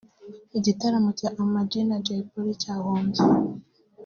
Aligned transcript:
igitaramo 0.57 1.09
cya 1.19 1.29
Ama 1.43 1.61
G 1.69 1.71
na 1.89 1.97
Jay 2.05 2.21
Polly 2.29 2.53
cyahombye 2.61 3.23